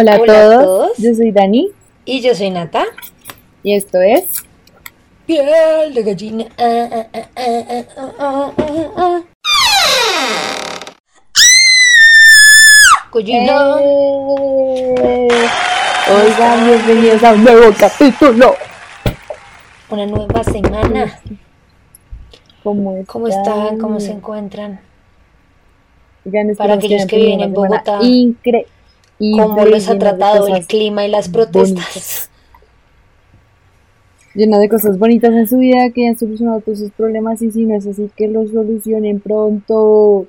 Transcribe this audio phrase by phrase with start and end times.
[0.00, 0.96] Hola, a, Hola a todos.
[0.98, 1.70] yo soy Dani
[2.04, 2.84] Y yo soy Nata.
[3.64, 4.44] y esto es
[5.26, 6.44] Piel de gallina.
[6.56, 8.52] Ah, ah,
[8.96, 9.22] ah.
[13.10, 13.76] Collina.
[15.00, 15.28] Eh,
[16.14, 18.54] Oigan, bienvenidos a un nuevo capítulo.
[19.90, 21.20] Una nueva semana.
[22.62, 23.04] ¿Cómo están?
[23.06, 23.78] ¿Cómo están?
[23.78, 24.80] ¿Cómo se encuentran?
[26.56, 28.64] Para aquellos que viven en una semana
[29.18, 32.30] ¿Cómo los ha tratado el clima y las protestas?
[34.38, 37.64] llena de cosas bonitas en su vida, que hayan solucionado todos sus problemas y si
[37.64, 40.26] no es así, que los solucionen pronto.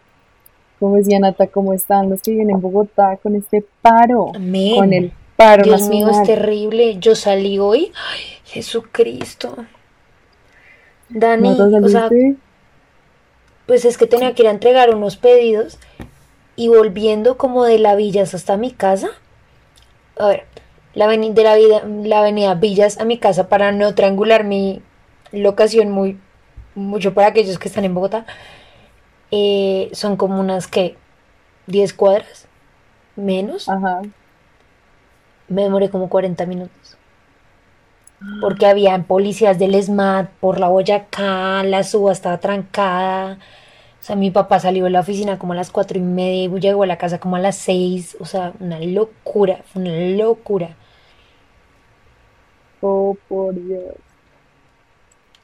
[0.79, 4.31] Como decía Nata, ¿cómo están los que viven en Bogotá con este paro?
[4.33, 4.75] Amén.
[4.75, 6.41] Con el paro Dios mío, es nacional.
[6.41, 6.97] terrible.
[6.99, 7.91] Yo salí hoy.
[8.11, 9.55] Ay, Jesucristo.
[11.09, 12.09] Dani, ¿No te o sea,
[13.65, 15.77] pues es que tenía que ir a entregar unos pedidos
[16.59, 19.11] y volviendo como de la Villas hasta mi casa.
[20.17, 20.45] A ver,
[20.93, 24.81] la de la, vida, la avenida Villas a mi casa para no triangular mi
[25.31, 26.19] locación muy
[26.75, 28.25] mucho para aquellos que están en Bogotá.
[29.31, 30.97] eh, son como unas que
[31.67, 32.49] 10 cuadras
[33.15, 33.69] menos.
[33.69, 34.01] Ajá.
[35.47, 36.97] Me demoré como 40 minutos.
[38.41, 43.39] Porque habían policías del SMAT por la Boyacá, la suba estaba trancada.
[43.99, 46.59] O sea, mi papá salió de la oficina como a las cuatro y media y
[46.59, 48.15] llegó a la casa como a las seis.
[48.19, 50.75] O sea, una locura, fue una locura.
[52.81, 53.95] Oh, por Dios.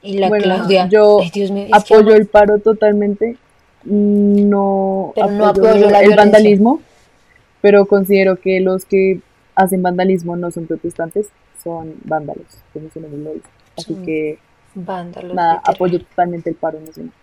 [0.01, 3.37] Y la Bueno, Claudia, yo ay, Dios mío, es que Apoyo el paro totalmente.
[3.83, 6.81] No Pero no apoyo apoyo la el vandalismo,
[7.61, 9.21] pero considero que los que
[9.55, 11.27] hacen vandalismo no son protestantes,
[11.63, 13.47] son vándalos, como nombre lo dice.
[13.77, 14.39] Así Son que
[14.73, 15.75] vándalos, nada, literal.
[15.75, 17.13] apoyo totalmente el paro nacional.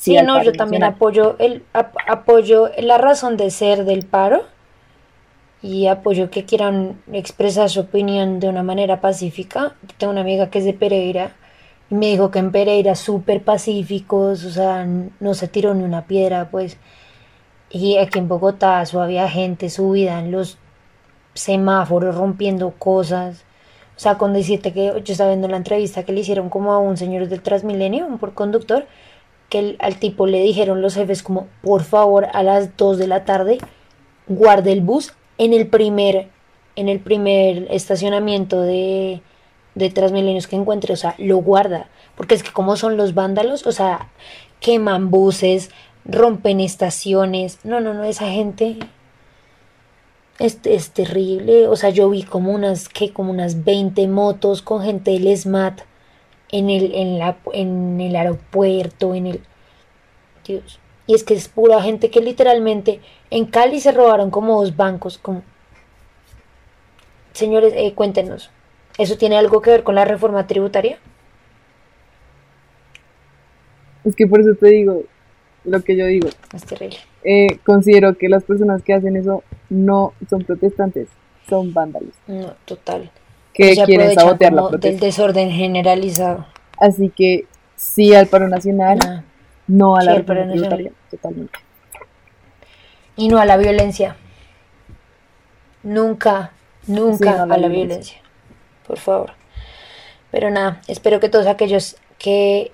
[0.00, 0.94] Sí, no, yo también nacional.
[0.94, 4.44] apoyo el ap- apoyo la razón de ser del paro
[5.62, 9.74] y apoyo que quieran expresar su opinión de una manera pacífica.
[9.98, 11.32] Tengo una amiga que es de Pereira
[11.90, 14.86] y me dijo que en Pereira súper pacíficos, o sea,
[15.20, 16.78] no se tiró ni una piedra, pues.
[17.70, 20.58] Y aquí en Bogotá su había gente subida en los
[21.34, 23.44] semáforos rompiendo cosas.
[23.96, 26.78] O sea, con decirte que yo estaba viendo la entrevista que le hicieron como a
[26.78, 28.86] un señor del Transmilenio, un por conductor,
[29.50, 33.24] que al tipo le dijeron los jefes como, por favor, a las 2 de la
[33.26, 33.58] tarde,
[34.28, 36.28] guarde el bus en el primer,
[36.76, 39.20] en el primer estacionamiento de,
[39.74, 43.66] de Transmilenios que encuentre, o sea, lo guarda, porque es que como son los vándalos,
[43.66, 44.08] o sea,
[44.60, 45.70] queman buses,
[46.04, 48.78] rompen estaciones, no, no, no, esa gente
[50.38, 54.82] es, es terrible, o sea, yo vi como unas, que como unas 20 motos con
[54.82, 55.89] gente del SMAT
[56.52, 59.40] en el, en la, en el aeropuerto, en el...
[60.46, 60.80] Dios.
[61.06, 63.00] Y es que es pura gente que literalmente
[63.30, 65.18] en Cali se robaron como dos bancos.
[65.18, 65.42] Como...
[67.32, 68.50] Señores, eh, cuéntenos,
[68.98, 70.98] ¿eso tiene algo que ver con la reforma tributaria?
[74.04, 75.02] Es que por eso te digo
[75.64, 76.28] lo que yo digo.
[76.54, 76.98] Es terrible.
[77.22, 81.08] Eh, considero que las personas que hacen eso no son protestantes,
[81.48, 83.10] son vándalos, No, total.
[83.68, 85.06] Que Se quieren aprovechan sabotear la como del protesta.
[85.06, 86.46] desorden generalizado.
[86.78, 89.22] Así que sí al paro nacional, Ah,
[89.66, 91.58] no a la Sí, tributaria, totalmente.
[93.16, 94.16] Y no a la violencia.
[95.82, 96.52] Nunca,
[96.86, 97.86] nunca Sí, no a la la violencia.
[97.86, 98.18] violencia.
[98.86, 99.32] Por favor.
[100.30, 102.72] Pero nada, espero que todos aquellos que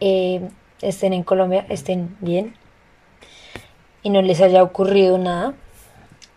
[0.00, 0.48] eh,
[0.80, 2.54] estén en Colombia estén bien
[4.02, 5.54] y no les haya ocurrido nada.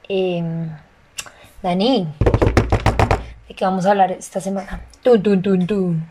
[0.08, 0.70] Em,
[1.62, 2.08] Dani,
[3.50, 4.82] ¿de qué vamos a hablar esta semana?
[5.02, 6.04] Tun, tun, tun, tun.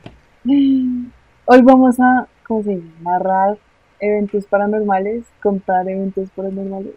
[1.47, 2.91] Hoy vamos a, ¿cómo se llama?
[3.00, 3.59] Narrar
[4.00, 6.94] eventos paranormales, contar eventos paranormales.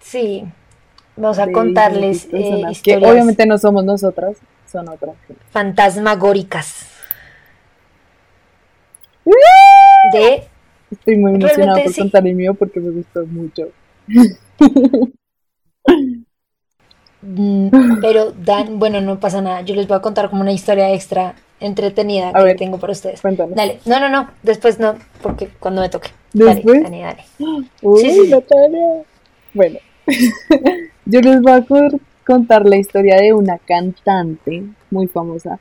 [0.00, 0.44] Sí,
[1.16, 4.38] vamos a contarles eh, que historias obviamente no somos nosotras,
[4.70, 5.14] son otras.
[5.50, 6.88] fantasmagóricas.
[10.12, 10.44] De
[10.90, 12.00] Estoy muy emocionada por sí.
[12.00, 13.68] contar el mío porque me gustó mucho.
[17.26, 17.68] Mm,
[18.00, 19.62] Pero Dan, bueno, no pasa nada.
[19.62, 22.56] Yo les voy a contar como una historia extra entretenida A que ver.
[22.56, 23.20] tengo para ustedes.
[23.20, 23.56] Cuéntanos.
[23.56, 26.10] Dale, no, no, no, después no, porque cuando me toque.
[26.32, 26.82] Dale, ¿Después?
[26.82, 27.24] Dani, dale.
[27.82, 28.28] Uy, Sí.
[28.30, 29.02] Natalia.
[29.54, 29.78] Bueno,
[31.06, 31.64] yo les voy a
[32.26, 35.58] contar la historia de una cantante muy famosa.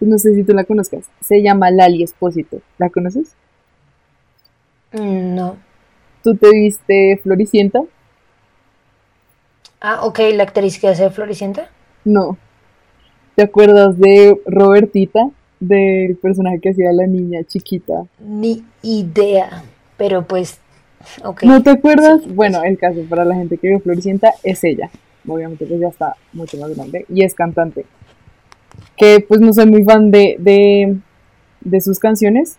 [0.00, 1.04] No sé si tú la conozcas.
[1.20, 2.60] Se llama Lali Espósito.
[2.78, 3.34] ¿La conoces?
[4.92, 5.56] Mm, No.
[6.22, 7.80] ¿Tú te viste Floricienta?
[9.80, 11.70] Ah, ok, la actriz que hace Floricienta.
[12.04, 12.36] No.
[13.34, 15.30] ¿Te acuerdas de Robertita?
[15.58, 18.04] Del personaje que hacía la niña chiquita.
[18.18, 19.62] Ni idea.
[19.96, 20.60] Pero pues,
[21.22, 21.42] ok.
[21.44, 22.26] ¿No te acuerdas?
[22.26, 24.90] Bueno, el caso para la gente que vio Floricienta es ella.
[25.26, 27.86] obviamente pues ya está mucho más grande, y es cantante.
[28.96, 30.96] Que pues no soy muy fan de, de,
[31.60, 32.58] de sus canciones,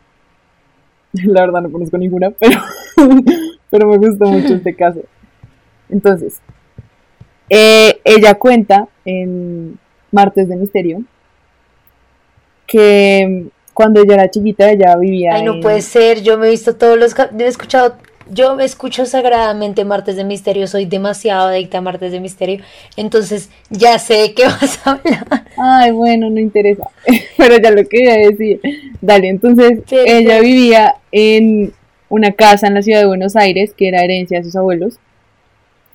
[1.13, 2.59] la verdad no conozco ninguna, pero,
[3.69, 5.01] pero me gustó mucho este caso.
[5.89, 6.39] Entonces,
[7.53, 9.77] eh, ella cuenta en
[10.09, 11.03] Martes de Misterio
[12.65, 16.77] que cuando ella era chiquita ella vivía Ay, no puede ser, yo me he visto
[16.77, 17.13] todos los...
[17.37, 17.97] He escuchado
[18.31, 22.63] yo me escucho sagradamente Martes de Misterio, soy demasiado adicta a Martes de Misterio,
[22.95, 25.25] entonces ya sé qué vas a hablar.
[25.57, 26.89] Ay, bueno, no interesa,
[27.37, 28.61] pero ya lo quería decir.
[29.01, 31.73] Dale, entonces ella vivía en
[32.07, 34.95] una casa en la ciudad de Buenos Aires que era herencia de sus abuelos,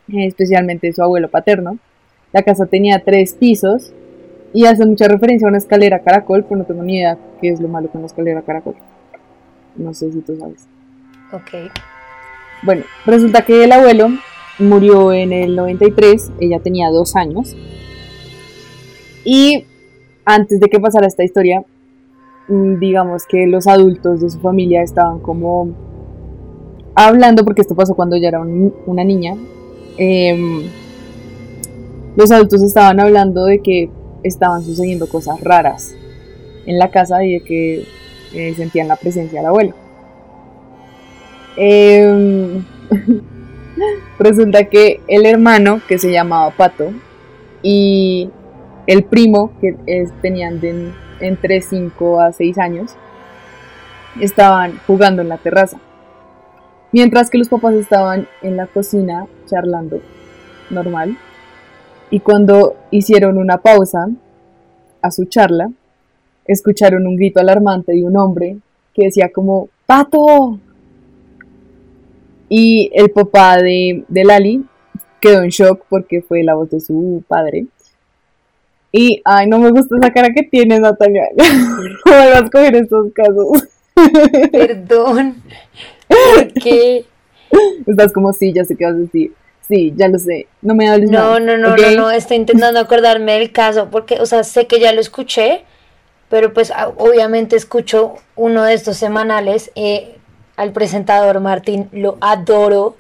[0.09, 1.79] especialmente su abuelo paterno.
[2.33, 3.93] La casa tenía tres pisos
[4.53, 7.61] y hace mucha referencia a una escalera caracol, pero no tengo ni idea qué es
[7.61, 8.75] lo malo con la escalera caracol.
[9.77, 10.67] No sé si tú sabes.
[11.33, 11.71] Ok.
[12.63, 14.09] Bueno, resulta que el abuelo
[14.59, 17.55] murió en el 93, ella tenía dos años.
[19.25, 19.67] Y
[20.25, 21.65] antes de que pasara esta historia,
[22.49, 25.75] mm, digamos que los adultos de su familia estaban como
[26.95, 29.35] hablando, porque esto pasó cuando ella era una niña.
[29.99, 30.69] Em,
[32.17, 33.91] los adultos estaban hablando de que
[34.23, 35.95] estaban sucediendo cosas raras
[36.67, 37.85] en la casa y de que
[38.35, 39.75] eh, sentían la presencia del abuelo.
[41.57, 42.65] Em,
[44.19, 46.93] resulta que el hermano, que se llamaba Pato,
[47.63, 48.31] y
[48.87, 49.75] el primo, que
[50.23, 52.95] tenían de entre 5 a 6 años,
[54.21, 55.79] estaban jugando en la terraza.
[56.93, 60.01] Mientras que los papás estaban en la cocina charlando
[60.71, 61.17] normal.
[62.11, 64.09] Y cuando hicieron una pausa
[65.03, 65.71] a su charla,
[66.47, 68.59] escucharon un grito alarmante de un hombre
[68.95, 70.59] que decía como, ¡Pato!
[72.49, 74.65] Y el papá de, de Lali
[75.21, 77.67] quedó en shock porque fue la voz de su padre.
[78.93, 81.29] Y, ay, no me gusta esa cara que tienes, Natalia.
[82.05, 83.69] ¿Cómo vas a coger estos casos?
[84.53, 85.43] Perdón.
[86.09, 87.05] ¿Por qué?
[87.87, 89.33] Estás como, sí, ya sé qué vas a decir.
[89.69, 90.47] Sí, ya lo sé.
[90.63, 92.11] No me hables No, no, no, no, no.
[92.11, 95.65] Estoy intentando acordarme del caso porque, o sea, sé que ya lo escuché,
[96.29, 99.73] pero pues obviamente escucho uno de estos semanales.
[99.75, 100.17] Eh,
[100.57, 102.97] al presentador Martín, lo adoro.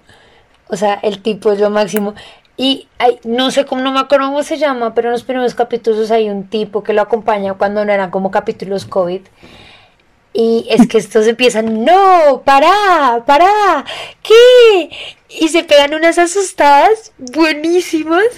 [0.69, 2.15] O sea, el tipo es lo máximo.
[2.57, 5.55] Y hay, no sé cómo, no me acuerdo cómo se llama, pero en los primeros
[5.55, 9.21] capítulos hay un tipo que lo acompaña cuando no eran como capítulos COVID.
[10.39, 13.87] Y es que estos empiezan, no, para, para,
[14.23, 14.91] ¿qué?
[15.31, 18.25] Y se pegan unas asustadas buenísimas.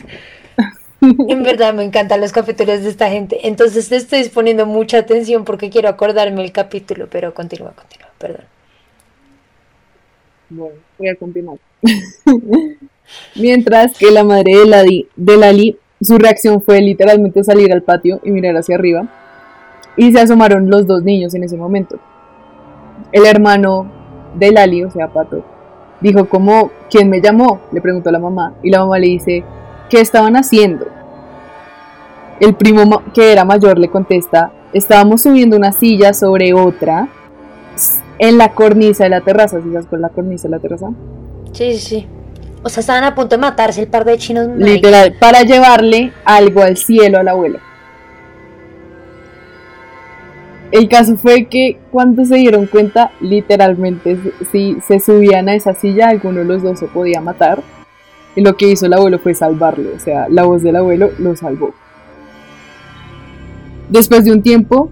[1.01, 3.47] En verdad me encantan los capítulos de esta gente.
[3.47, 8.45] Entonces estoy poniendo mucha atención porque quiero acordarme el capítulo, pero continúa, continúa, perdón.
[10.51, 11.59] Bueno, voy a continuar.
[13.37, 18.33] Mientras que la madre de, de Lali, su reacción fue literalmente salir al patio y
[18.33, 19.09] mirar hacia arriba.
[19.99, 21.99] Y se asomaron los dos niños en ese momento.
[23.13, 23.87] El hermano
[24.35, 25.45] de Lali, o sea, Pato,
[26.01, 27.61] dijo como, ¿quién me llamó?
[27.73, 28.55] Le preguntó a la mamá.
[28.63, 29.45] Y la mamá le dice,
[29.91, 30.87] ¿qué estaban haciendo?
[32.41, 37.09] El primo que era mayor le contesta, estábamos subiendo una silla sobre otra
[38.19, 40.91] en la cornisa de la terraza, ¿sí sabes cuál la cornisa de la terraza?
[41.53, 42.07] Sí, sí, sí.
[42.63, 44.49] O sea, estaban a punto de matarse el par de chinos.
[44.57, 47.61] Literal, para llevarle algo al cielo al abuelo.
[50.71, 54.19] El caso fue que cuando se dieron cuenta, literalmente,
[54.53, 57.63] si se subían a esa silla, alguno de los dos se podía matar.
[58.37, 61.35] Y lo que hizo el abuelo fue salvarlo, o sea, la voz del abuelo lo
[61.35, 61.73] salvó.
[63.89, 64.91] Después de un tiempo,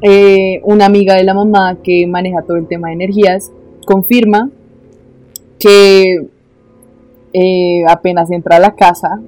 [0.00, 3.52] eh, una amiga de la mamá que maneja todo el tema de energías
[3.86, 4.50] confirma
[5.60, 6.26] que
[7.32, 9.20] eh, apenas entra a la casa,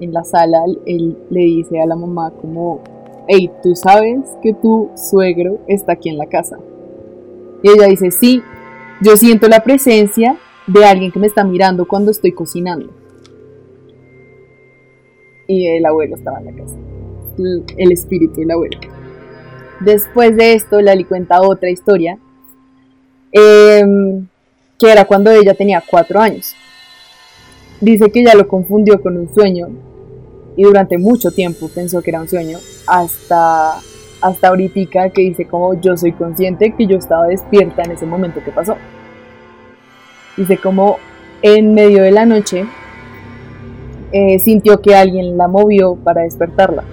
[0.00, 2.80] en la sala, él le dice a la mamá como,
[3.32, 6.58] hey, ¿tú sabes que tu suegro está aquí en la casa?
[7.62, 8.42] Y ella dice, sí,
[9.00, 12.90] yo siento la presencia de alguien que me está mirando cuando estoy cocinando.
[15.46, 16.76] Y el abuelo estaba en la casa,
[17.76, 18.80] el espíritu del abuelo.
[19.78, 22.18] Después de esto, Lali cuenta otra historia,
[23.30, 24.26] em,
[24.76, 26.56] que era cuando ella tenía cuatro años.
[27.80, 29.68] Dice que ella lo confundió con un sueño
[30.60, 33.76] y durante mucho tiempo pensó que era un sueño, hasta,
[34.20, 38.44] hasta ahorita que dice como yo soy consciente que yo estaba despierta en ese momento
[38.44, 38.76] que pasó.
[40.36, 40.98] Dice como
[41.40, 42.66] en medio de la noche
[44.12, 46.84] eh, sintió que alguien la movió para despertarla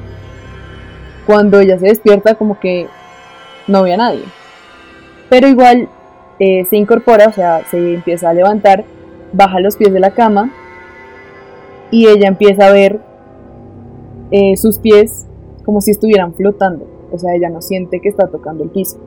[1.26, 2.88] cuando ella se despierta como que
[3.68, 4.24] no ve a nadie.
[5.28, 5.90] Pero igual
[6.40, 8.86] eh, se incorpora, o sea, se empieza a levantar,
[9.34, 10.52] baja los pies de la cama
[11.92, 13.02] y ella empieza a ver
[14.32, 15.28] eh, sus pies
[15.66, 16.88] como si estuvieran flotando.
[17.12, 18.98] O sea, ella no siente que está tocando el piso.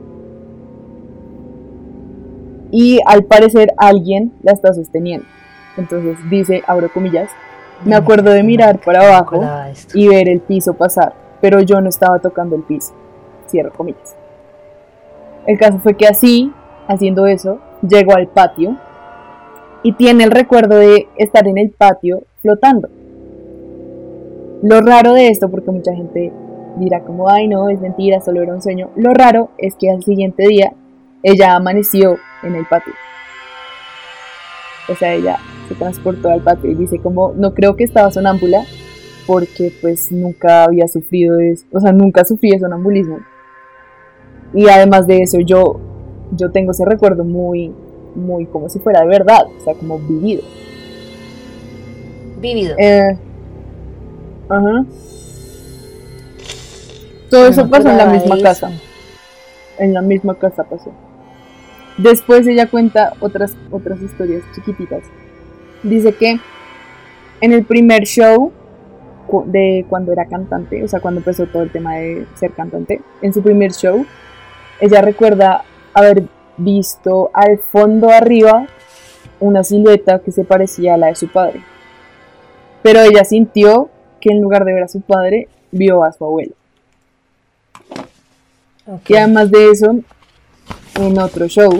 [2.71, 5.25] Y al parecer alguien la está sosteniendo.
[5.77, 7.29] Entonces dice, abro comillas,
[7.85, 9.43] me acuerdo de mirar para abajo
[9.93, 12.93] y ver el piso pasar, pero yo no estaba tocando el piso.
[13.47, 14.15] Cierro comillas.
[15.47, 16.53] El caso fue que así,
[16.87, 18.77] haciendo eso, llegó al patio
[19.83, 22.89] y tiene el recuerdo de estar en el patio flotando.
[24.61, 26.31] Lo raro de esto, porque mucha gente
[26.77, 28.89] dirá como, ay no, es mentira, solo era un sueño.
[28.95, 30.73] Lo raro es que al siguiente día
[31.23, 32.93] ella amaneció en el patio.
[34.89, 35.37] O sea, ella
[35.67, 38.63] se transportó al patio y dice como, no creo que estaba sonámbula
[39.27, 43.19] porque pues nunca había sufrido eso, o sea, nunca sufrí de sonambulismo.
[44.53, 45.79] Y además de eso, yo,
[46.35, 47.71] yo tengo ese recuerdo muy,
[48.15, 50.43] muy como si fuera de verdad, o sea, como vivido.
[52.41, 52.75] Vivido.
[52.77, 53.17] Eh,
[54.51, 54.85] ajá.
[57.29, 58.69] Todo eso pasó en la misma casa.
[59.79, 60.91] En la misma casa pasó.
[61.97, 65.03] Después ella cuenta otras, otras historias chiquititas.
[65.83, 66.39] Dice que
[67.41, 68.51] en el primer show
[69.45, 73.33] de cuando era cantante, o sea, cuando empezó todo el tema de ser cantante, en
[73.33, 74.05] su primer show,
[74.79, 76.23] ella recuerda haber
[76.57, 78.67] visto al fondo arriba
[79.39, 81.63] una silueta que se parecía a la de su padre.
[82.83, 83.89] Pero ella sintió
[84.21, 86.53] que en lugar de ver a su padre, vio a su abuelo.
[89.07, 89.95] Y además de eso,
[90.99, 91.71] en otro show,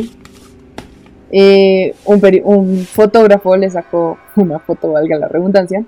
[1.31, 5.85] eh, un, fotógrafo le sacó una foto, valga la redundancia,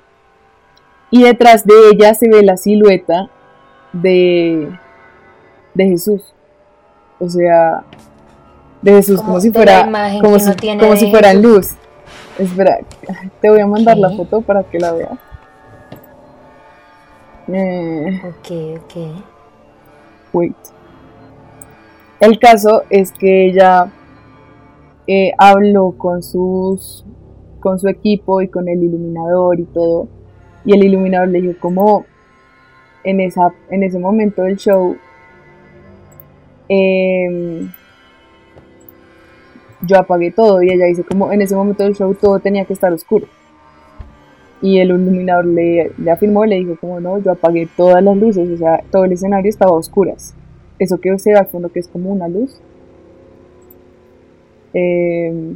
[1.12, 3.29] y detrás de ella se ve la silueta
[3.91, 4.69] de,
[5.74, 6.33] de Jesús.
[7.19, 7.83] O sea,
[8.81, 9.86] de Jesús como, si fuera
[10.22, 11.72] como, si, como si fuera luz.
[12.38, 12.79] Espera,
[13.41, 15.19] te voy a mandar la foto para que la veas.
[17.47, 19.23] Eh, ok, ok.
[20.33, 20.55] Wait.
[22.19, 23.91] El caso es que ella
[25.07, 27.05] eh, habló con sus
[27.59, 30.07] con su equipo y con el iluminador y todo.
[30.65, 32.05] Y el iluminador le dijo como
[33.03, 34.95] en esa en ese momento del show
[36.69, 37.69] em,
[39.81, 42.73] yo apagué todo y ella dice como en ese momento del show todo tenía que
[42.73, 43.27] estar oscuro.
[44.63, 48.50] Y el iluminador le, le afirmó, le dijo como no, yo apagué todas las luces,
[48.50, 50.34] o sea, todo el escenario estaba a oscuras
[50.79, 52.60] eso que se ve al fondo que es como una luz.
[54.74, 55.55] Eh,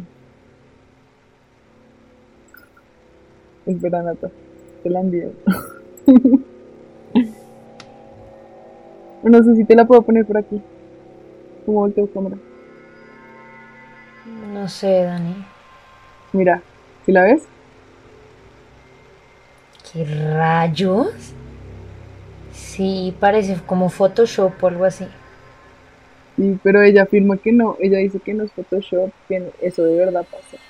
[3.65, 4.29] espera, Nata,
[4.83, 5.31] te la envío.
[9.23, 10.61] no sé si te la puedo poner por aquí.
[11.65, 12.37] ¿Cómo volteo cámara?
[14.53, 15.45] No sé, Dani.
[16.33, 16.61] Mira,
[17.05, 17.43] ¿si la ves?
[19.97, 21.07] ¿Qué rayos?
[22.53, 25.07] Sí, parece como Photoshop o algo así.
[26.35, 29.95] Sí, pero ella afirma que no, ella dice que no es Photoshop, que eso de
[29.95, 30.61] verdad pasa.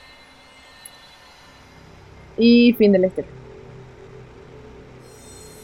[2.38, 3.30] Y fin de la historia.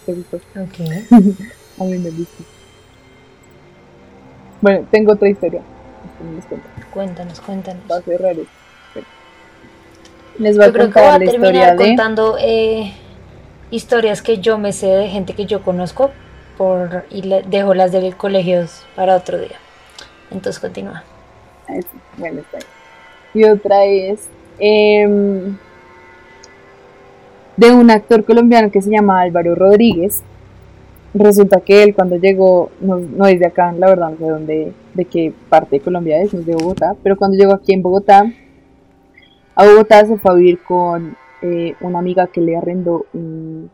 [0.06, 0.38] ¿Te gustó?
[0.38, 0.80] Ok.
[1.80, 2.44] A mí me gusta.
[4.60, 5.62] Bueno, tengo otra historia.
[6.94, 7.84] Cuéntanos, cuéntanos.
[7.90, 8.46] Va a ser raro.
[10.38, 11.78] Les voy a contar la historia de...
[11.78, 12.92] contando eh,
[13.74, 16.12] historias que yo me sé de gente que yo conozco,
[16.58, 18.66] por y le dejo las del colegio
[18.96, 19.58] para otro día.
[20.30, 21.04] Entonces continúa.
[22.18, 22.60] Bueno, está
[23.34, 24.28] Y otra es
[24.60, 25.58] em,
[27.58, 30.22] de un actor colombiano que se llama Álvaro Rodríguez.
[31.16, 35.06] Resulta que él cuando llegó, no, es de acá, la verdad no sé dónde, de
[35.06, 38.32] qué parte de Colombia es, es de Bogotá, pero cuando llegó aquí en Bogotá,
[39.56, 43.70] a Bogotá se fue a vivir con eh, una amiga que le arrendó un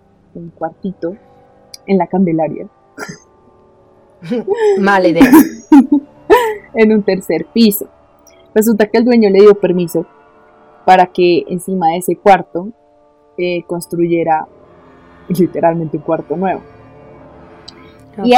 [0.58, 1.16] cuartito
[1.86, 2.68] en la Candelaria.
[4.80, 5.32] Mala idea.
[6.74, 7.88] en un tercer piso.
[8.54, 10.06] Resulta que el dueño le dio permiso
[10.86, 12.70] para que encima de ese cuarto
[13.38, 14.48] eh, construyera
[15.28, 16.62] literalmente un cuarto nuevo.
[18.24, 18.34] Y,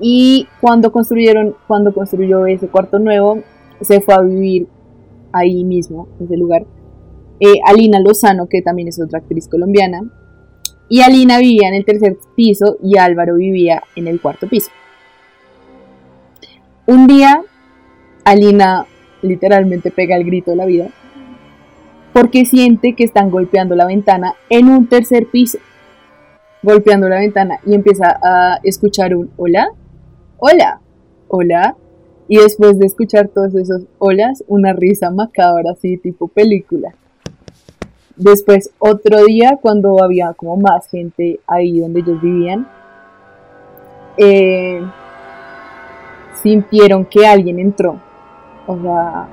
[0.00, 3.40] y, cuando construyeron, cuando construyó ese cuarto nuevo,
[3.82, 4.66] se fue a vivir
[5.32, 6.64] ahí mismo, en ese lugar,
[7.40, 10.02] eh, Alina Lozano, que también es otra actriz colombiana,
[10.88, 14.70] y Alina vivía en el tercer piso y Álvaro vivía en el cuarto piso.
[16.86, 17.42] Un día,
[18.24, 18.86] Alina
[19.22, 20.88] literalmente pega el grito de la vida
[22.12, 25.58] porque siente que están golpeando la ventana en un tercer piso.
[26.62, 29.68] Golpeando la ventana y empieza a escuchar un hola,
[30.38, 30.80] hola,
[31.28, 31.76] hola.
[32.28, 36.94] Y después de escuchar todos esos holas, una risa macabra así tipo película.
[38.16, 42.66] Después, otro día, cuando había como más gente ahí donde ellos vivían,
[44.16, 44.80] eh,
[46.42, 48.00] sintieron que alguien entró.
[48.66, 49.28] O sea,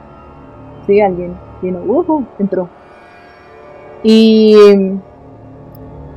[0.86, 2.68] sí, alguien vino, uh, entró.
[4.04, 4.54] Y,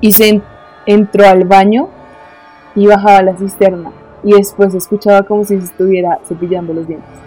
[0.01, 0.43] y se
[0.87, 1.89] entró al baño
[2.75, 3.93] y bajaba la cisterna.
[4.25, 7.26] Y después escuchaba como si se estuviera cepillando los dientes.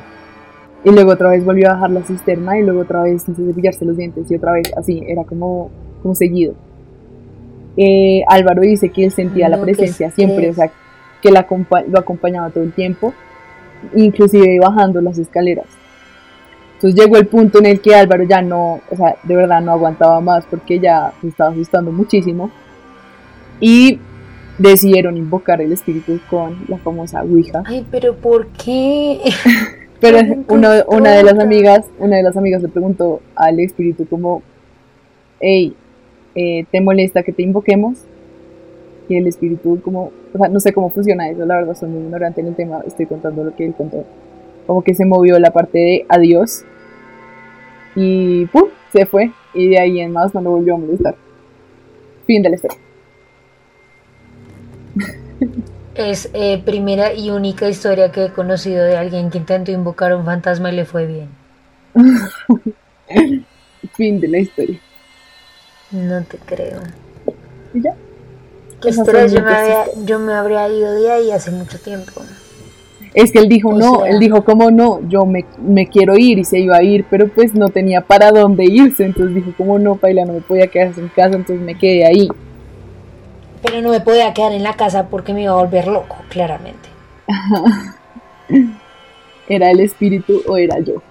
[0.83, 3.83] Y luego otra vez volvió a bajar la cisterna y luego otra vez sin cepillarse
[3.85, 5.69] los dientes y otra vez así, era como,
[6.01, 6.53] como seguido.
[7.75, 10.71] Eh, Álvaro dice que él sentía la presencia siempre, o sea,
[11.21, 11.45] que la,
[11.87, 13.13] lo acompañaba todo el tiempo,
[13.95, 15.67] inclusive bajando las escaleras.
[16.75, 19.73] Entonces llegó el punto en el que Álvaro ya no, o sea, de verdad no
[19.73, 22.51] aguantaba más porque ya se estaba asustando muchísimo.
[23.59, 23.99] Y
[24.57, 27.63] decidieron invocar el espíritu con la famosa Ouija.
[27.65, 29.19] Ay, pero ¿por qué?
[29.99, 34.41] pero una de las amigas, una de las amigas le preguntó al espíritu como,
[35.39, 35.75] hey,
[36.35, 37.97] eh, ¿te molesta que te invoquemos?
[39.09, 42.03] Y el espíritu como, o sea, no sé cómo funciona eso, la verdad soy muy
[42.03, 44.05] ignorante en el tema, estoy contando lo que él contó.
[44.67, 46.63] Como que se movió la parte de adiós
[47.95, 48.69] y ¡pum!
[48.93, 51.15] se fue y de ahí en más no lo volvió a molestar.
[52.25, 52.77] Fin de la historia.
[55.99, 60.23] Es eh, primera y única historia que he conocido de alguien que intentó invocar un
[60.23, 61.27] fantasma y le fue bien.
[63.97, 64.79] fin de la historia.
[65.91, 66.79] No te creo.
[67.73, 67.95] ¿Y ya?
[68.81, 69.27] ¿Qué historia?
[69.27, 72.21] Yo me, había, yo me habría ido de ahí hace mucho tiempo.
[73.13, 75.01] Es que él dijo, no, él dijo, ¿cómo no?
[75.09, 78.31] Yo me, me, quiero ir y se iba a ir, pero pues no tenía para
[78.31, 79.03] dónde irse.
[79.03, 80.23] Entonces dijo, ¿cómo no, Paila?
[80.23, 82.29] No me podía quedar en casa, entonces me quedé ahí.
[83.61, 86.89] Pero no me podía quedar en la casa porque me iba a volver loco, claramente.
[89.49, 91.01] ¿Era el espíritu o era yo?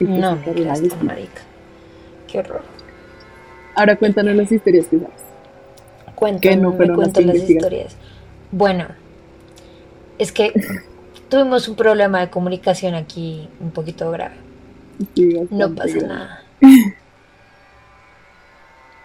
[0.00, 0.38] No,
[1.02, 1.42] marica.
[2.26, 2.62] Qué horror.
[3.74, 5.22] Ahora cuéntanos las historias que sabes.
[6.14, 7.96] Cuéntanos, no las historias.
[8.50, 8.86] Bueno,
[10.18, 10.52] es que
[11.28, 14.36] tuvimos un problema de comunicación aquí un poquito grave.
[15.50, 16.42] no pasa nada.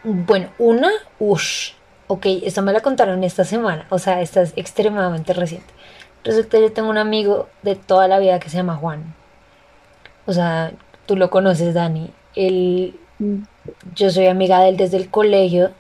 [0.04, 1.77] bueno, una, ush.
[2.08, 5.74] Ok, esto me la contaron esta semana, o sea, esta es extremadamente reciente.
[6.24, 9.14] Resulta que yo tengo un amigo de toda la vida que se llama Juan.
[10.26, 10.72] O sea,
[11.06, 12.12] tú lo conoces, Dani.
[12.36, 13.44] Él mm
[13.96, 15.72] yo soy amiga de él desde el colegio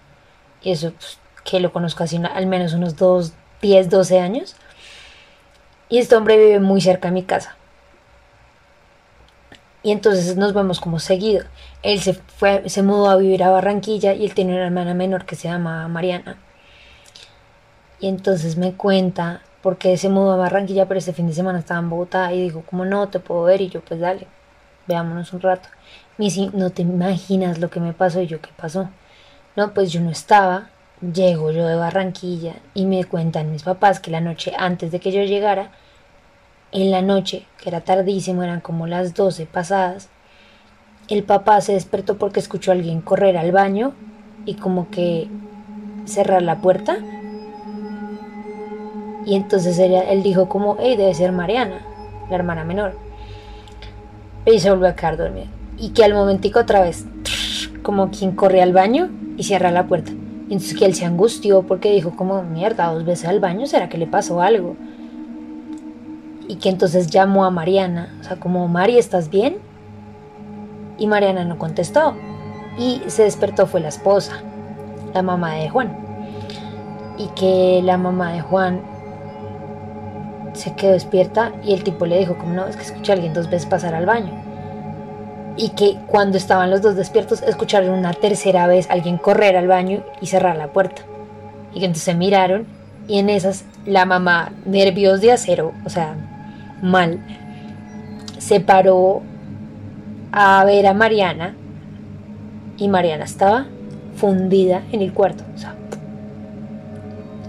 [0.61, 4.55] y eso pues, que lo conozco así al menos unos 2, 10, 12 años.
[5.89, 7.55] Y este hombre vive muy cerca de mi casa.
[9.87, 11.45] Y entonces nos vemos como seguido.
[11.81, 15.25] Él se fue, se mudó a vivir a Barranquilla y él tiene una hermana menor
[15.25, 16.35] que se llama Mariana.
[18.01, 21.79] Y entonces me cuenta, porque se mudó a Barranquilla, pero este fin de semana estaba
[21.79, 23.61] en Bogotá y dijo, como no, te puedo ver.
[23.61, 24.27] Y yo, pues dale,
[24.87, 25.69] veámonos un rato.
[26.17, 28.89] Me no te imaginas lo que me pasó y yo qué pasó.
[29.55, 30.69] No, pues yo no estaba,
[30.99, 35.13] llego yo de Barranquilla y me cuentan mis papás que la noche antes de que
[35.13, 35.71] yo llegara,
[36.81, 40.09] en la noche, que era tardísimo, eran como las 12 pasadas,
[41.07, 43.93] el papá se despertó porque escuchó a alguien correr al baño
[44.45, 45.27] y como que
[46.05, 46.97] cerrar la puerta.
[49.25, 51.81] Y entonces él, dijo como, hey, debe ser Mariana,
[52.29, 52.97] la hermana menor.
[54.45, 57.05] Y se volvió a quedar dormido y que al momentico otra vez,
[57.83, 60.11] como quien corre al baño y cierra la puerta.
[60.49, 63.89] Y entonces que él se angustió porque dijo como, mierda, dos veces al baño, ¿será
[63.89, 64.75] que le pasó algo?
[66.47, 69.57] Y que entonces llamó a Mariana, o sea, como, Mari, ¿estás bien?
[70.97, 72.15] Y Mariana no contestó.
[72.77, 74.41] Y se despertó fue la esposa,
[75.13, 75.97] la mamá de Juan.
[77.17, 78.81] Y que la mamá de Juan
[80.53, 83.33] se quedó despierta y el tipo le dijo, como no, es que escuché a alguien
[83.33, 84.47] dos veces pasar al baño
[85.57, 90.03] y que cuando estaban los dos despiertos escucharon una tercera vez alguien correr al baño
[90.21, 91.01] y cerrar la puerta.
[91.73, 92.67] Y que entonces se miraron
[93.07, 96.15] y en esas la mamá, nervios de acero, o sea,
[96.81, 97.19] mal,
[98.37, 99.21] se paró
[100.31, 101.55] a ver a Mariana
[102.77, 103.65] y Mariana estaba
[104.15, 105.43] fundida en el cuarto.
[105.55, 105.75] O sea,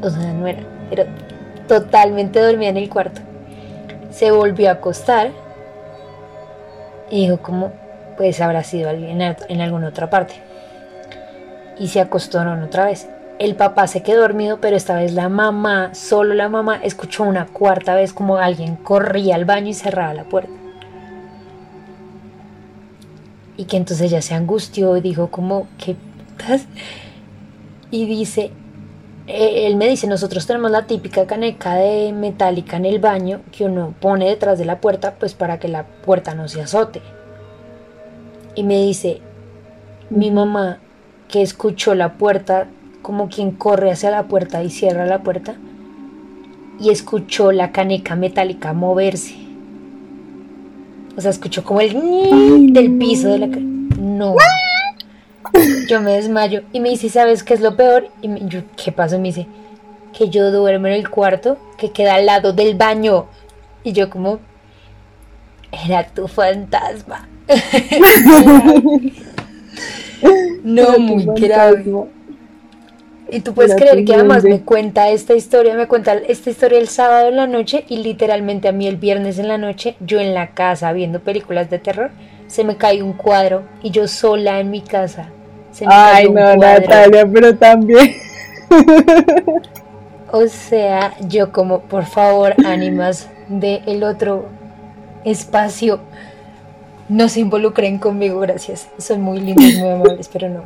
[0.03, 0.61] o sea no era,
[0.91, 1.07] era
[1.67, 3.21] totalmente dormida en el cuarto.
[4.11, 5.31] Se volvió a acostar
[7.11, 7.73] y dijo como,
[8.17, 10.35] pues habrá sido alguien en alguna otra parte.
[11.79, 13.09] Y se acostaron otra vez.
[13.39, 17.47] El papá se quedó dormido, pero esta vez la mamá, solo la mamá, escuchó una
[17.47, 20.53] cuarta vez como alguien corría al baño y cerraba la puerta.
[23.57, 25.97] Y que entonces ella se angustió y dijo como, ¿qué
[26.37, 26.67] pasa?
[27.91, 28.51] Y dice,
[29.27, 33.65] e-, él me dice, nosotros tenemos la típica caneca de metálica en el baño que
[33.65, 37.03] uno pone detrás de la puerta, pues para que la puerta no se azote
[38.59, 39.21] y me dice,
[40.11, 40.81] mi mamá
[41.29, 42.67] que escuchó la puerta
[43.03, 45.55] como quien corre hacia la puerta y cierra la puerta,
[46.81, 49.35] y escuchó la caneca metálica moverse.
[51.17, 53.47] O sea, escuchó como el del piso de la.
[53.49, 54.37] No.
[55.89, 58.09] Yo me desmayo y me dice, ¿sabes qué es lo peor?
[58.23, 59.19] Y me- yo, ¿qué pasó?
[59.19, 59.47] Me dice,
[60.17, 63.27] que yo duermo en el cuarto que queda al lado del baño.
[63.83, 64.39] Y yo como,
[65.73, 67.27] era tu fantasma.
[70.63, 71.85] no, muy grave.
[73.31, 76.89] Y tú puedes creer que además me cuenta esta historia, me cuenta esta historia el
[76.89, 80.33] sábado en la noche y literalmente a mí el viernes en la noche, yo en
[80.35, 82.11] la casa viendo películas de terror,
[82.47, 85.29] se me cae un cuadro y yo sola en mi casa.
[85.73, 86.89] Se me Ay, cayó un no, cuadro.
[86.89, 88.15] Natalia, pero también.
[90.31, 94.47] O sea, yo como, por favor, ánimas de el otro
[95.25, 96.01] espacio,
[97.09, 98.89] no se involucren conmigo, gracias.
[98.99, 100.65] Son muy lindos, muy amables, pero no.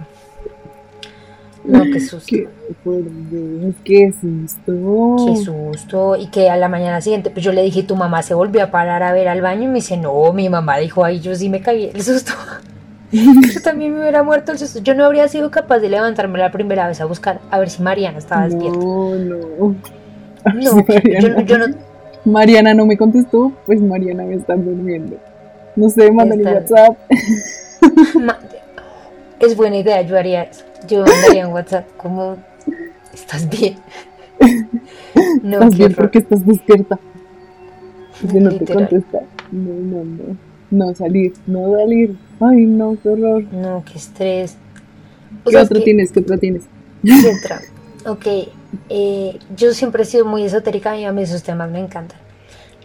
[1.64, 2.34] No, qué susto.
[3.84, 5.16] Qué susto.
[5.26, 6.16] Qué susto.
[6.16, 8.70] Y que a la mañana siguiente, pues yo le dije, tu mamá se volvió a
[8.70, 11.48] parar a ver al baño y me dice, no, mi mamá dijo, ay, yo sí
[11.48, 12.32] me caí el susto.
[13.12, 14.80] yo también me hubiera muerto el susto.
[14.80, 17.82] Yo no habría sido capaz de levantarme la primera vez a buscar a ver si
[17.82, 18.78] Mariana estaba despierta.
[18.78, 19.76] No, no.
[20.54, 21.42] No, Mariana.
[21.42, 21.66] yo no,
[22.24, 25.16] Mariana no me contestó, pues Mariana me está durmiendo.
[25.76, 26.96] No sé, mándale WhatsApp.
[28.20, 28.38] Ma-
[29.42, 30.64] Es buena idea, yo haría eso.
[30.88, 32.36] Yo mandaría un WhatsApp como,
[33.12, 33.76] ¿estás bien?
[35.42, 36.98] No, ¿Estás qué bien porque estás despierta?
[38.30, 39.20] Si no te contesta.
[39.50, 40.36] No, no, no.
[40.70, 42.16] No salir, no salir.
[42.40, 43.44] Ay, no, qué horror.
[43.52, 44.56] No, qué estrés.
[45.44, 46.12] O ¿Qué otro que- tienes?
[46.12, 46.62] ¿Qué otro tienes?
[47.04, 47.60] Sí, entra.
[48.06, 48.26] Ok,
[48.88, 52.18] eh, yo siempre he sido muy esotérica y a mí esos temas me encantan.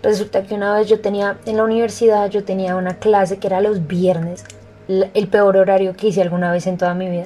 [0.04, 3.62] Resulta que una vez yo tenía, en la universidad, yo tenía una clase que era
[3.62, 4.44] los viernes,
[4.88, 7.26] el peor horario que hice alguna vez en toda mi vida.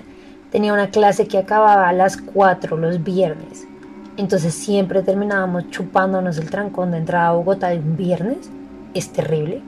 [0.51, 3.65] Tenía una clase que acababa a las 4 los viernes.
[4.17, 8.49] Entonces siempre terminábamos chupándonos el trancón de entrada a Bogotá de un viernes.
[8.93, 9.61] Es terrible.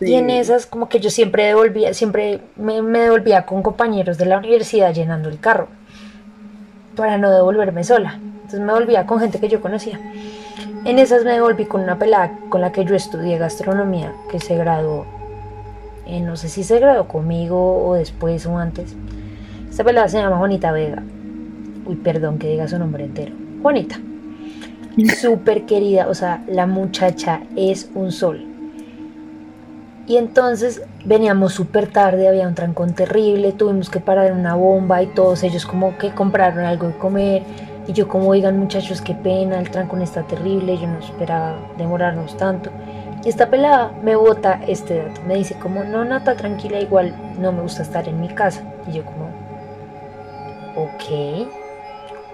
[0.00, 0.36] Y en Sí.
[0.36, 4.92] esas como que yo siempre devolvía, siempre me, me devolvía con compañeros de la universidad
[4.92, 5.68] llenando el carro
[6.96, 8.14] para no devolverme sola.
[8.14, 10.00] Entonces me volvía con gente que yo conocía.
[10.84, 14.56] En esas me devolví con una pelada con la que yo estudié gastronomía, que se
[14.56, 15.06] graduó.
[16.06, 18.94] Eh, no sé si se graduó conmigo o después o antes.
[19.68, 21.02] Esta pelada se llama Juanita Vega.
[21.86, 23.34] Uy, perdón que diga su nombre entero.
[23.62, 23.98] Juanita.
[25.20, 28.54] Súper querida, o sea, la muchacha es un sol.
[30.06, 35.02] Y entonces veníamos súper tarde, había un trancón terrible, tuvimos que parar en una bomba
[35.02, 37.42] y todos ellos como que compraron algo de comer.
[37.86, 42.36] Y yo como, oigan muchachos, qué pena, el trancón está terrible, yo no esperaba demorarnos
[42.36, 42.70] tanto.
[43.24, 47.52] Y esta pelada me bota este dato, me dice como, no, Nata, tranquila, igual no
[47.52, 48.62] me gusta estar en mi casa.
[48.86, 49.30] Y yo como,
[50.76, 51.48] ok,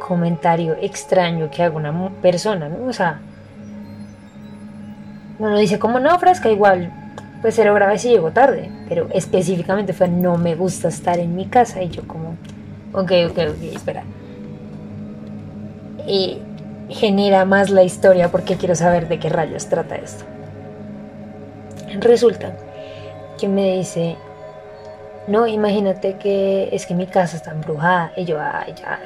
[0.01, 2.87] comentario extraño que haga una persona, ¿no?
[2.89, 3.21] O sea,
[5.39, 6.93] uno dice como, no, fresca, igual,
[7.41, 11.47] pues cero grave si llegó tarde, pero específicamente fue, no me gusta estar en mi
[11.47, 11.83] casa.
[11.85, 12.31] Y yo como,
[12.93, 14.03] ok, ok, ok, espera.
[16.05, 16.39] Y
[16.89, 20.25] genera más la historia porque quiero saber de qué rayos trata esto.
[21.99, 22.57] Resulta
[23.39, 24.17] que me dice,
[25.27, 28.13] no, imagínate que es que mi casa está embrujada.
[28.17, 29.01] Y yo, ay, ya,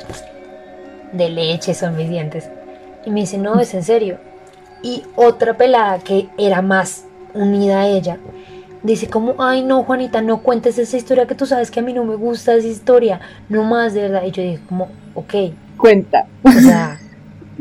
[1.12, 2.48] de leche son mis dientes.
[3.04, 4.18] Y me dice, no, es en serio.
[4.82, 8.18] Y otra pelada que era más unida a ella,
[8.82, 11.92] dice como, ay, no, Juanita, no cuentes esa historia que tú sabes que a mí
[11.92, 13.20] no me gusta esa historia.
[13.48, 14.24] No más, de verdad.
[14.24, 15.34] Y yo dije como, ok,
[15.76, 16.26] Cuenta.
[16.44, 16.98] o sea,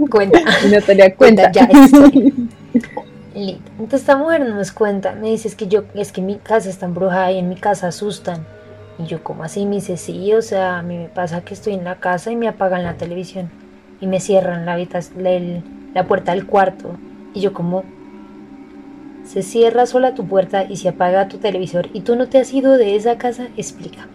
[0.09, 0.39] cuenta.
[0.71, 1.51] Natalia, cuenta.
[1.51, 1.69] Cuenta ya.
[3.33, 3.71] Listo.
[3.79, 6.69] Entonces esta mujer no nos cuenta, me dice es que yo, es que mi casa
[6.69, 8.45] está embrujada y en mi casa asustan.
[8.99, 11.73] Y yo como así me dice, sí, o sea, a mí me pasa que estoy
[11.73, 13.49] en la casa y me apagan la televisión
[13.99, 15.61] y me cierran la, la,
[15.93, 16.95] la puerta del cuarto.
[17.33, 17.83] Y yo como,
[19.23, 22.53] se cierra sola tu puerta y se apaga tu televisor y tú no te has
[22.53, 24.11] ido de esa casa, explícame.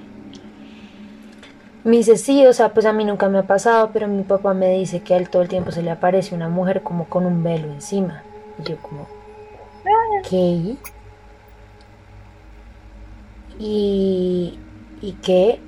[1.84, 4.52] Me dice, sí, o sea, pues a mí nunca me ha pasado, pero mi papá
[4.52, 7.24] me dice que a él todo el tiempo se le aparece una mujer como con
[7.24, 8.22] un velo encima.
[8.58, 9.06] Y yo como,
[10.28, 10.76] ¿qué?
[13.58, 14.58] Y,
[15.00, 15.60] ¿y qué?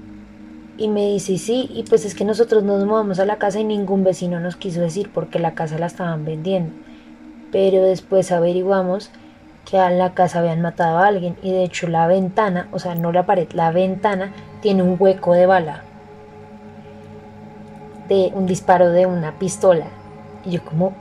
[0.79, 3.65] Y me dice, sí, y pues es que nosotros nos mudamos a la casa y
[3.65, 6.73] ningún vecino nos quiso decir porque la casa la estaban vendiendo.
[7.53, 9.11] Pero después averiguamos
[9.69, 12.95] que a la casa habían matado a alguien y de hecho la ventana, o sea,
[12.95, 15.83] no la pared, la ventana tiene un hueco de bala.
[18.09, 19.87] De un disparo de una pistola.
[20.45, 20.95] Y yo como,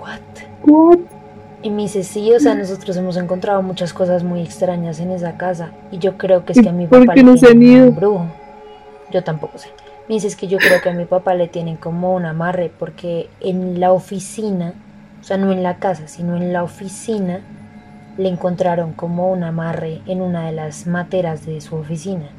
[0.00, 0.20] ¿what?
[0.64, 1.17] What?
[1.62, 5.36] Y me dice, sí, o sea, nosotros hemos encontrado muchas cosas muy extrañas en esa
[5.36, 5.76] casa.
[5.90, 7.86] Y yo creo que es ¿Y que a mi papá le no tienen un ido?
[7.86, 8.36] embrujo.
[9.10, 9.74] Yo tampoco sé.
[10.08, 13.30] Me dices que yo creo que a mi papá le tienen como un amarre porque
[13.40, 14.74] en la oficina,
[15.20, 17.46] o sea, no en la casa, sino en la oficina,
[18.16, 22.30] le encontraron como un amarre en una de las materas de su oficina.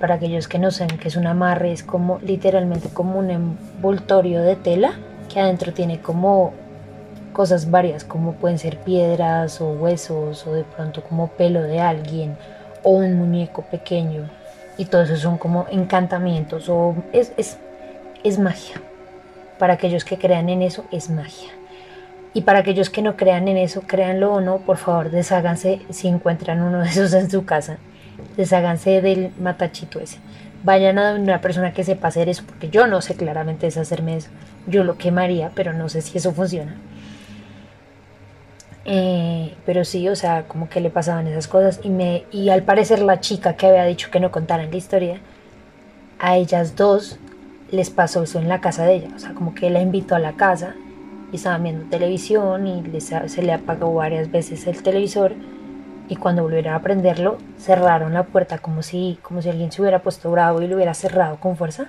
[0.00, 4.42] para aquellos que no saben que es un amarre, es como literalmente como un envoltorio
[4.42, 4.92] de tela
[5.28, 6.52] que adentro tiene como
[7.32, 12.36] cosas varias, como pueden ser piedras o huesos o de pronto como pelo de alguien
[12.82, 14.28] o un muñeco pequeño.
[14.78, 17.58] Y todo eso son como encantamientos o es, es,
[18.24, 18.76] es magia.
[19.58, 21.50] Para aquellos que crean en eso, es magia.
[22.34, 26.08] Y para aquellos que no crean en eso, créanlo o no, por favor, desháganse si
[26.08, 27.76] encuentran uno de esos en su casa.
[28.36, 30.18] Desháganse del matachito ese.
[30.64, 34.30] Vayan a una persona que sepa hacer eso, porque yo no sé claramente deshacerme eso.
[34.66, 36.76] Yo lo quemaría, pero no sé si eso funciona.
[38.84, 41.80] Eh, pero sí, o sea, como que le pasaban esas cosas.
[41.82, 45.20] Y, me, y al parecer la chica que había dicho que no contaran la historia,
[46.18, 47.18] a ellas dos
[47.70, 49.08] les pasó eso en la casa de ella.
[49.16, 50.74] O sea, como que la invitó a la casa
[51.32, 55.32] y estaban viendo televisión y se le apagó varias veces el televisor.
[56.08, 60.00] Y cuando volvieron a prenderlo, cerraron la puerta como si, como si alguien se hubiera
[60.00, 61.88] puesto bravo y lo hubiera cerrado con fuerza.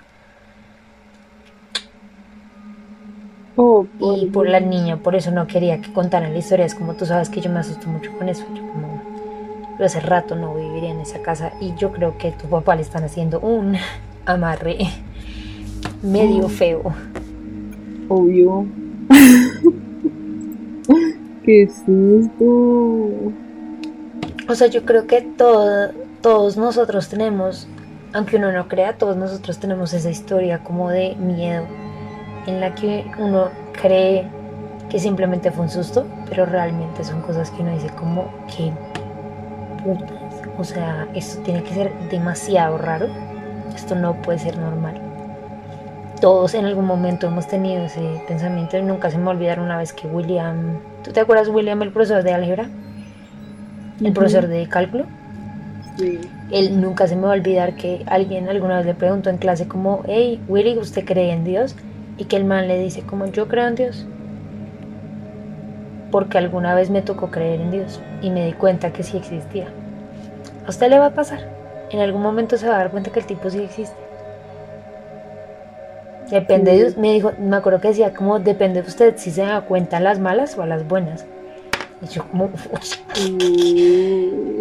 [3.55, 6.65] Oh, y por la niña, por eso no quería que contaran la historia.
[6.65, 8.45] Es como tú sabes que yo me asusto mucho con eso.
[8.53, 9.01] Yo como
[9.77, 12.75] yo hace rato no viviría en esa casa y yo creo que a tu papá
[12.75, 13.75] le están haciendo un
[14.25, 14.77] amarre
[16.01, 16.81] medio feo.
[18.09, 18.65] Obvio.
[21.43, 22.45] Qué susto.
[24.47, 27.67] O sea, yo creo que todo, todos nosotros tenemos,
[28.13, 31.65] aunque uno no crea, todos nosotros tenemos esa historia como de miedo
[32.47, 34.27] en la que uno cree
[34.89, 38.71] que simplemente fue un susto, pero realmente son cosas que uno dice como que
[39.83, 43.07] putas, o sea, esto tiene que ser demasiado raro,
[43.75, 45.01] esto no puede ser normal.
[46.21, 49.93] Todos en algún momento hemos tenido ese pensamiento y nunca se me olvidaron una vez
[49.93, 52.69] que William, ¿tú te acuerdas William, el profesor de álgebra?
[54.01, 55.05] El profesor de cálculo.
[55.97, 56.19] Sí.
[56.51, 59.67] Él nunca se me va a olvidar que alguien alguna vez le preguntó en clase
[59.67, 61.75] como, hey, Willy, ¿usted cree en Dios?
[62.17, 64.05] Y que el man le dice como yo creo en Dios.
[66.11, 69.67] Porque alguna vez me tocó creer en Dios y me di cuenta que sí existía.
[70.65, 71.49] A usted le va a pasar.
[71.89, 73.95] En algún momento se va a dar cuenta que el tipo sí existe.
[76.29, 76.97] Depende de Dios.
[76.97, 79.99] Me dijo, me acuerdo que decía como depende de usted si se da cuenta a
[79.99, 81.25] las malas o a las buenas.
[82.01, 82.49] Y yo como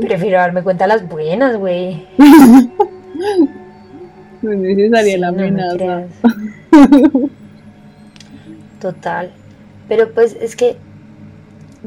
[0.00, 2.06] prefiero darme cuenta a las buenas, güey.
[4.42, 6.04] no es necesaria la amenaza.
[8.82, 9.30] Total.
[9.86, 10.76] Pero pues es que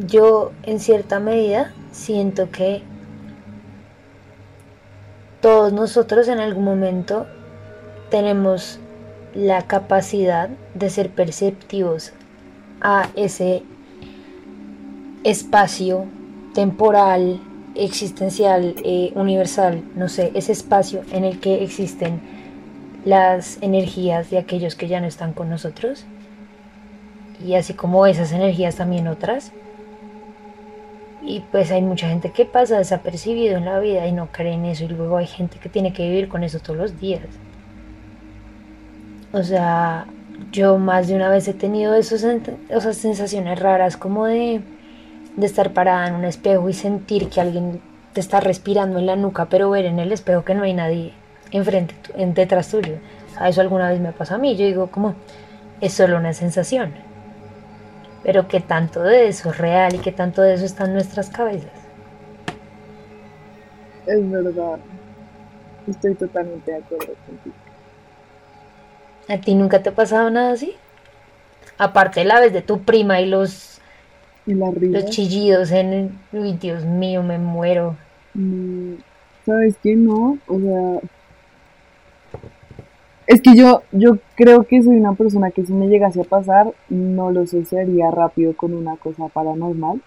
[0.07, 2.83] yo en cierta medida siento que
[5.41, 7.27] todos nosotros en algún momento
[8.09, 8.79] tenemos
[9.33, 12.13] la capacidad de ser perceptivos
[12.79, 13.63] a ese
[15.25, 16.05] espacio
[16.53, 17.41] temporal,
[17.75, 22.21] existencial, eh, universal, no sé, ese espacio en el que existen
[23.03, 26.05] las energías de aquellos que ya no están con nosotros
[27.43, 29.51] y así como esas energías también otras.
[31.21, 34.65] Y pues hay mucha gente que pasa desapercibido en la vida y no cree en
[34.65, 37.23] eso y luego hay gente que tiene que vivir con eso todos los días.
[39.33, 40.05] O sea,
[40.51, 42.23] yo más de una vez he tenido esos,
[42.69, 44.61] esas sensaciones raras como de,
[45.35, 47.81] de estar parada en un espejo y sentir que alguien
[48.13, 51.11] te está respirando en la nuca, pero ver en el espejo que no hay nadie
[51.51, 52.97] enfrente, en detrás tuyo.
[53.37, 54.55] A eso alguna vez me pasó a mí.
[54.55, 55.15] Yo digo, como,
[55.81, 57.04] es solo una sensación
[58.25, 61.29] pero que tanto de eso es real y que tanto de eso está en nuestras
[61.29, 61.71] cabezas.
[64.07, 64.79] Es verdad.
[65.87, 67.55] Estoy totalmente de acuerdo contigo.
[69.29, 70.73] ¿A ti nunca te ha pasado nada así?
[71.77, 73.79] Aparte la vez de tu prima y los,
[74.47, 76.19] los chillidos en...
[76.31, 77.95] Uy, Dios mío, me muero.
[78.33, 78.95] Mm,
[79.45, 79.95] ¿Sabes qué?
[79.95, 81.09] No, o sea,
[83.27, 86.73] es que yo, yo creo que soy una persona que si me llegase a pasar,
[86.89, 90.01] no lo sucedería rápido con una cosa paranormal,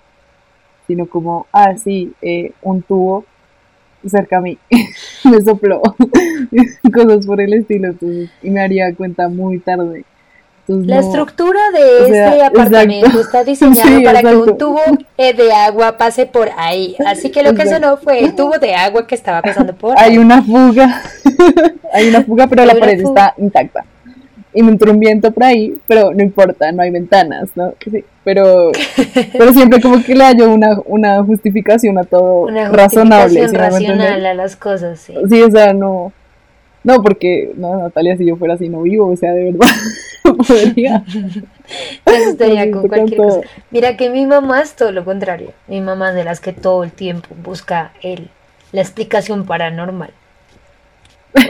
[0.87, 3.25] sino como, ah, sí, eh, un tubo
[4.07, 4.57] cerca a mí
[5.25, 5.83] me sopló,
[6.95, 7.95] cosas por el estilo,
[8.43, 10.05] y me haría cuenta muy tarde
[10.69, 14.81] la estructura de este apartamento está diseñada para que un tubo
[15.17, 16.95] eh, de agua pase por ahí.
[17.07, 20.11] Así que lo que sonó fue el tubo de agua que estaba pasando por ahí.
[20.11, 21.03] Hay una fuga.
[21.93, 23.85] hay una fuga, pero la pared está intacta.
[24.53, 27.73] Y me entró un viento por ahí, pero no importa, no hay ventanas, ¿no?
[27.91, 28.73] Sí, pero,
[29.33, 33.47] pero siempre como que le hallo una, una justificación a todo una razonable.
[33.49, 35.15] racional a las cosas, sí.
[35.29, 36.13] Sí, o sea, no,
[36.85, 39.69] No, porque, no, Natalia, si yo fuera así no vivo, o sea, de verdad,
[40.49, 41.05] podría.
[42.07, 43.41] estaría con cualquier cosa.
[43.71, 45.53] Mira que mi mamá es todo lo contrario.
[45.67, 48.31] Mi mamá es de las que todo el tiempo busca el,
[48.73, 50.11] la explicación paranormal.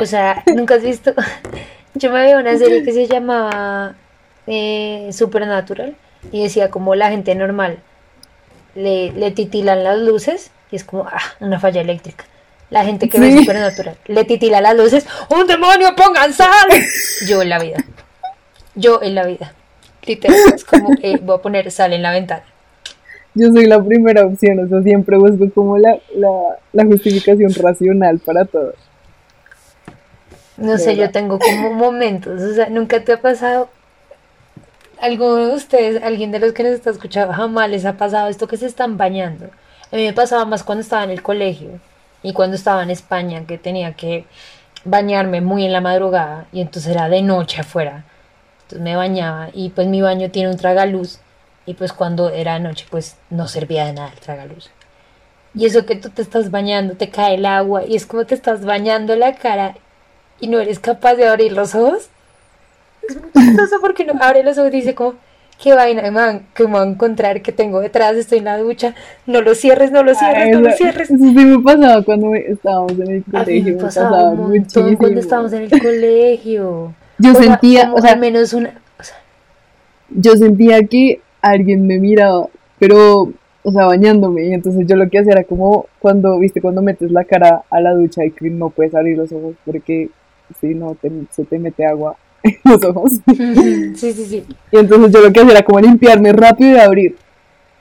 [0.00, 1.14] O sea, ¿nunca has visto?
[1.94, 3.94] Yo me veo una serie que se llamaba
[4.46, 5.96] eh, Supernatural
[6.32, 7.78] y decía como la gente normal
[8.74, 12.24] le, le titilan las luces y es como, ah, una falla eléctrica.
[12.70, 16.68] La gente que ve Supernatural le titila las luces, ¡un demonio, pongan sal!
[17.26, 17.78] Yo en la vida.
[18.74, 19.54] Yo en la vida.
[20.04, 22.44] Literal, es como, eh, voy a poner sal en la ventana.
[23.34, 28.18] Yo soy la primera opción, o sea, siempre busco como la, la, la justificación racional
[28.18, 28.74] para todo.
[30.56, 33.70] No sé, yo tengo como momentos, o sea, nunca te ha pasado,
[35.00, 38.48] alguno de ustedes, alguien de los que nos está escuchando, jamás les ha pasado esto
[38.48, 39.46] que se están bañando.
[39.92, 41.80] A mí me pasaba más cuando estaba en el colegio
[42.22, 44.26] y cuando estaba en España, que tenía que
[44.84, 48.04] bañarme muy en la madrugada y entonces era de noche afuera.
[48.62, 51.20] Entonces me bañaba y pues mi baño tiene un tragaluz
[51.66, 54.70] y pues cuando era noche pues no servía de nada el tragaluz.
[55.54, 58.34] Y eso que tú te estás bañando, te cae el agua y es como te
[58.34, 59.76] estás bañando la cara
[60.40, 62.10] y no eres capaz de abrir los ojos.
[63.08, 65.14] Es muy chistoso porque no abre los ojos y dice como,
[65.62, 68.94] qué vaina, man, que me va a encontrar que tengo detrás, estoy en la ducha,
[69.26, 71.10] no lo cierres, no lo cierres, no lo cierres.
[71.10, 74.98] Eso sí me pasaba cuando estábamos en el colegio, me pasaba, muchísimo.
[74.98, 76.94] Cuando estábamos en el colegio.
[77.18, 79.16] Yo sentía, o sea, al menos una, o sea,
[80.08, 82.46] yo sentía que alguien me miraba,
[82.78, 83.32] pero,
[83.64, 87.10] o sea, bañándome, y entonces yo lo que hacía era como cuando, viste, cuando metes
[87.10, 90.10] la cara a la ducha y que no puedes abrir los ojos porque
[90.60, 93.12] si no te, se te mete agua en los ojos.
[93.26, 94.44] Sí, sí, sí.
[94.72, 97.16] Y entonces yo lo que hacía era como limpiarme rápido y abrir.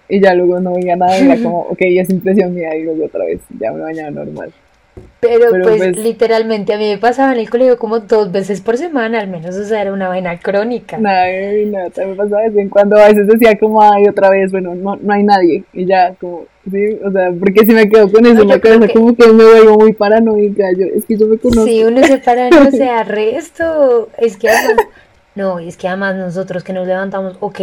[0.09, 3.25] Y ya luego no veía nada, era como, ok, es impresión mía, y luego otra
[3.25, 4.53] vez, ya me bañaba normal.
[5.19, 9.19] Pero, pues, literalmente a mí me pasaba en el colegio como dos veces por semana
[9.19, 10.97] al menos, o sea, era una vaina crónica.
[10.97, 14.51] No, no, me pasaba de vez en cuando, a veces decía como, ay, otra vez,
[14.51, 18.11] bueno, no, no hay nadie, y ya, como, sí, o sea, porque si me quedo
[18.11, 21.27] con eso en la cabeza, como que me vuelvo muy paranoica, yo, es que yo
[21.27, 21.65] me conozco.
[21.65, 24.85] Sí, uno se paranoia, o sea, resto, es que además,
[25.35, 27.59] no, es que además nosotros que nos levantamos, ok,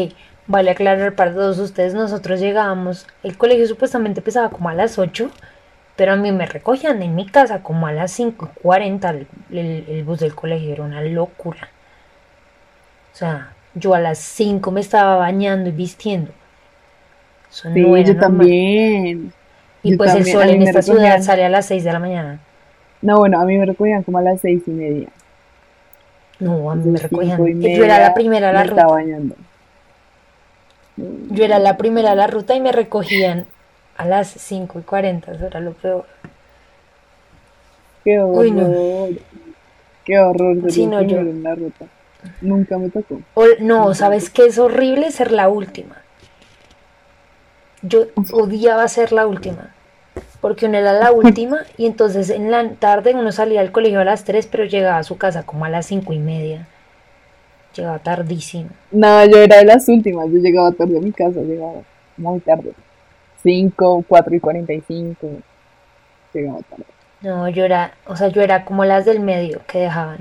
[0.47, 5.31] vale aclarar para todos ustedes, nosotros llegábamos, el colegio supuestamente empezaba como a las 8,
[5.97, 10.21] pero a mí me recogían en mi casa como a las 5.40 el, el, bus
[10.21, 11.69] del colegio, era una locura.
[13.13, 16.33] O sea, yo a las 5 me estaba bañando y vistiendo.
[17.51, 19.33] Eso sí, no era yo también.
[19.85, 22.41] Y pues el sol en esta ciudad sale a las 6 de la mañana.
[23.01, 25.09] No, bueno, a mí me recogían como a las 6 y media.
[26.41, 27.39] No, a mí me recogían.
[27.61, 28.87] yo era la primera a la ruta.
[28.87, 29.37] Bañando.
[30.97, 33.47] Yo era la primera a la ruta y me recogían
[33.97, 36.07] a las 5 y 40, eso era lo peor.
[38.05, 38.45] Qué horror.
[38.45, 39.09] Uy, no.
[40.05, 41.19] Qué horror sí, no, yo...
[41.19, 41.87] en la ruta.
[42.41, 43.21] Nunca me tocó.
[43.61, 45.11] no, ¿sabes qué es horrible?
[45.11, 45.97] Ser la última.
[47.83, 49.75] Yo odiaba ser la última.
[50.41, 54.05] Porque uno era la última y entonces en la tarde uno salía al colegio a
[54.05, 56.67] las 3, pero llegaba a su casa como a las 5 y media.
[57.75, 58.71] Llegaba tardísimo.
[58.91, 60.29] No, yo era de las últimas.
[60.31, 61.83] Yo llegaba tarde a mi casa, llegaba
[62.17, 62.73] muy tarde.
[63.45, 65.29] 5, 4 y 45.
[66.33, 66.85] Llegamos tarde.
[67.21, 70.19] No, yo era, o sea, yo era como las del medio que dejaban.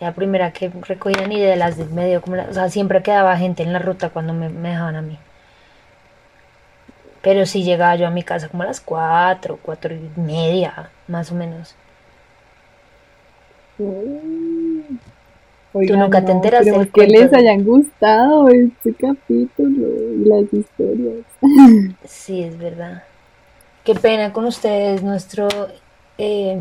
[0.00, 3.62] La primera que recogían y de las del medio, como o sea, siempre quedaba gente
[3.62, 5.18] en la ruta cuando me, dejaban a mí.
[7.22, 11.32] Pero sí llegaba yo a mi casa como a las 4, 4 y media, más
[11.32, 11.74] o menos.
[15.86, 21.24] Tú nunca te enteras del que les hayan gustado este capítulo y las historias.
[22.04, 23.02] Sí, es verdad.
[23.84, 25.48] Qué pena con ustedes nuestro
[26.16, 26.58] eh,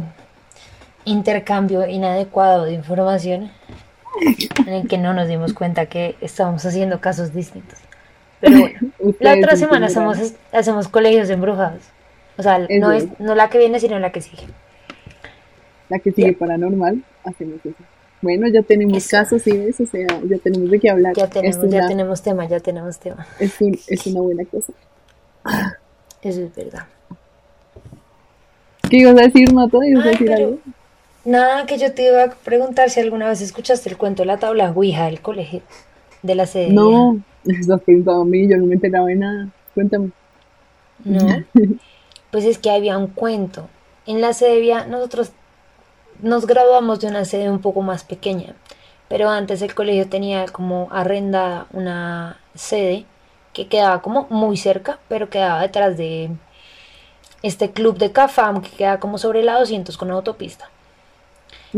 [1.06, 3.52] intercambio inadecuado de información
[4.68, 7.80] en el que no nos dimos cuenta que estábamos haciendo casos distintos.
[8.42, 8.80] Pero bueno,
[9.20, 11.84] la otra semana hacemos, hacemos colegios embrujados.
[12.38, 14.44] O sea, no, es, no la que viene, sino la que sigue.
[15.88, 17.95] La que sigue paranormal, hacemos eso.
[18.22, 21.14] Bueno, ya tenemos casos y eso, o sea, ya tenemos de qué hablar.
[21.16, 23.28] Ya tenemos, ya tenemos tema, ya tenemos tema.
[23.40, 24.74] Es, es una buena cosa.
[26.22, 26.88] Eso es verdad.
[28.90, 29.84] ¿Qué ibas a decir, Mato?
[29.84, 30.58] ¿Ibas a decir algo?
[31.24, 34.38] Nada, que yo te iba a preguntar si alguna vez escuchaste el cuento de la
[34.38, 35.62] tabla Ouija del colegio,
[36.22, 36.70] de la sede.
[36.70, 39.50] No, estás preguntando a mí, yo no me enteraba de nada.
[39.74, 40.12] Cuéntame.
[41.04, 41.44] No,
[42.32, 43.68] pues es que había un cuento.
[44.06, 45.32] En la sede nosotros
[46.22, 48.56] nos graduamos de una sede un poco más pequeña,
[49.08, 53.06] pero antes el colegio tenía como arrenda una sede
[53.54, 56.32] que quedaba como muy cerca, pero quedaba detrás de
[57.42, 60.70] este club de Cafam que queda como sobre la 200 con autopista.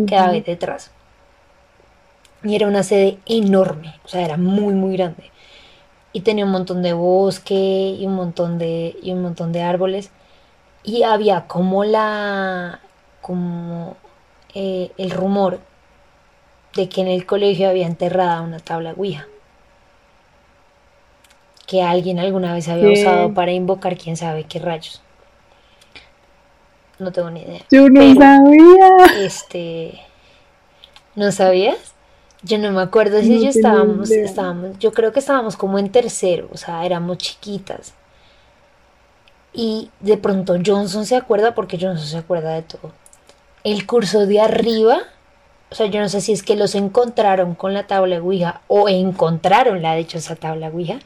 [0.07, 0.91] quedaba detrás.
[2.43, 5.31] Y era una sede enorme, o sea, era muy, muy grande.
[6.13, 10.11] Y tenía un montón de bosque y un montón de, y un montón de árboles.
[10.83, 12.79] Y había como la,
[13.21, 13.97] como
[14.60, 15.60] eh, el rumor
[16.76, 19.28] de que en el colegio había enterrada una tabla Ouija.
[21.68, 25.03] Que alguien alguna vez había usado para invocar quién sabe qué rayos.
[26.97, 27.62] No tengo ni idea.
[27.70, 29.24] Yo no sabía.
[29.24, 29.99] Este.
[31.14, 31.93] ¿No sabías?
[32.41, 36.49] Yo no me acuerdo si yo estábamos, estábamos, yo creo que estábamos como en tercero,
[36.51, 37.93] o sea, éramos chiquitas.
[39.53, 42.91] Y de pronto Johnson se acuerda porque Johnson se acuerda de todo.
[43.64, 44.99] El curso de arriba,
[45.72, 48.88] o sea, yo no sé si es que los encontraron con la tabla Ouija o
[48.89, 50.99] encontraron la de hecho esa tabla Ouija,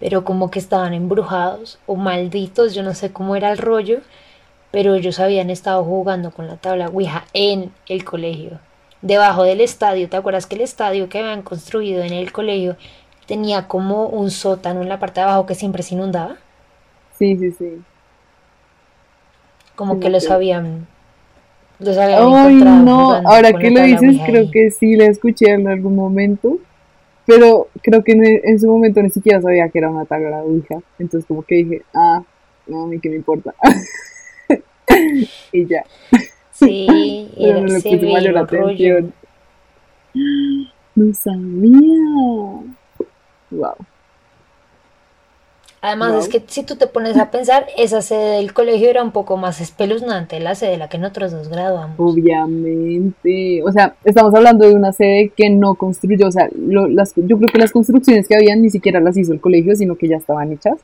[0.00, 4.00] pero como que estaban embrujados o malditos, yo no sé cómo era el rollo,
[4.70, 8.60] pero ellos habían estado jugando con la tabla Ouija en el colegio
[9.02, 10.08] debajo del estadio.
[10.08, 12.76] ¿Te acuerdas que el estadio que habían construido en el colegio
[13.26, 16.36] tenía como un sótano en la parte de abajo que siempre se inundaba?
[17.18, 17.84] Sí, sí, sí.
[19.74, 20.88] Como que los habían,
[21.82, 22.54] los habían Ay,
[22.84, 26.58] no, ahora que lo dices, creo que sí la escuché en algún momento.
[27.24, 30.80] Pero creo que en, su momento ni siquiera sabía que era una tabla hija.
[30.98, 32.22] Entonces como que dije, ah,
[32.66, 33.54] no, a mí qué me importa.
[35.52, 35.84] y ya.
[36.52, 39.12] Sí, era, no le puse mayor atención.
[40.94, 42.60] No sabía.
[43.50, 43.76] Wow.
[45.84, 49.10] Además, es que si tú te pones a pensar, esa sede del colegio era un
[49.10, 51.96] poco más espeluznante la sede de la que nosotros nos graduamos.
[51.98, 53.64] Obviamente.
[53.64, 56.28] O sea, estamos hablando de una sede que no construyó.
[56.28, 59.40] O sea, las, yo creo que las construcciones que habían ni siquiera las hizo el
[59.40, 60.78] colegio, sino que ya estaban hechas.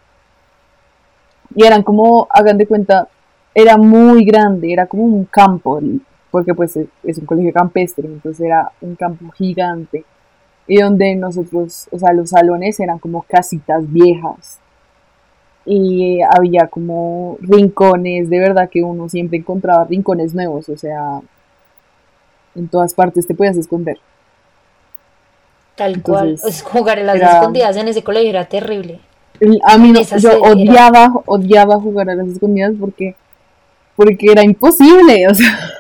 [1.55, 3.09] Y eran como, hagan de cuenta,
[3.55, 5.81] era muy grande, era como un campo,
[6.31, 10.05] porque pues es un colegio campestre, entonces era un campo gigante,
[10.67, 14.59] y donde nosotros, o sea, los salones eran como casitas viejas,
[15.69, 21.21] y había como rincones, de verdad que uno siempre encontraba rincones nuevos, o sea,
[22.55, 23.99] en todas partes te podías esconder.
[25.77, 29.01] Tal cual, pues, jugar en las escondidas en ese colegio era terrible.
[29.63, 33.15] A mí no, yo odiaba, odiaba jugar a las escondidas porque
[33.95, 35.73] porque era imposible, o sea,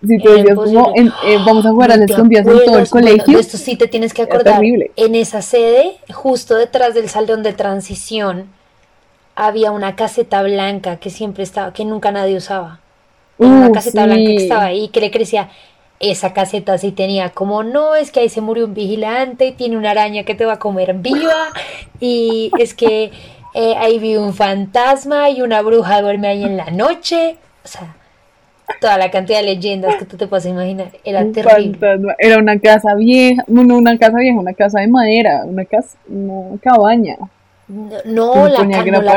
[0.00, 3.38] si te decías como, eh, vamos a jugar a las escondidas en todo el colegio.
[3.38, 8.46] esto sí te tienes que acordar, en esa sede, justo detrás del salón de transición,
[9.34, 12.80] había una caseta blanca que siempre estaba, que nunca nadie usaba.
[13.38, 15.50] una uh, caseta blanca que estaba ahí, que le crecía,
[16.00, 19.90] esa caseta sí tenía como, no, es que ahí se murió un vigilante, tiene una
[19.90, 21.48] araña que te va a comer viva,
[22.00, 23.10] y es que
[23.54, 27.36] eh, ahí vi un fantasma y una bruja duerme ahí en la noche.
[27.64, 27.94] O sea,
[28.80, 30.90] toda la cantidad de leyendas que tú te puedes imaginar.
[31.04, 31.78] Era terrible.
[32.18, 36.58] Era una casa vieja, no, una casa vieja, una casa de madera, una casa, una
[36.60, 37.16] cabaña.
[37.68, 38.68] No, la,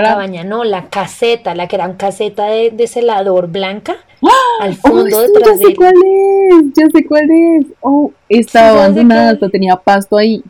[0.04, 4.64] cabaña, no, la caseta, la que era una caseta de, celador blanca, ¡Ah!
[4.64, 7.66] al fondo detrás ya sé cuál es, ya sé cuál es.
[7.82, 10.43] Oh, estaba abandonada, tenía pasto ahí